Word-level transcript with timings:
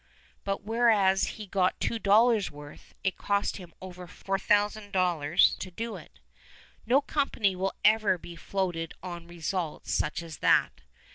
But 0.43 0.63
whereas 0.63 1.25
he 1.37 1.45
got 1.45 1.79
two 1.79 1.99
dollars' 1.99 2.49
worth, 2.49 2.95
it 3.03 3.19
cost 3.19 3.57
him 3.57 3.71
over 3.83 4.07
4000 4.07 4.91
dollars 4.91 5.55
to 5.59 5.69
do 5.69 5.95
it. 5.95 6.17
No 6.87 7.01
company 7.01 7.55
will 7.55 7.73
ever 7.85 8.17
be 8.17 8.35
floated 8.35 8.95
on 9.03 9.27
results 9.27 9.93
such 9.93 10.23
as 10.23 10.39
that. 10.39 10.81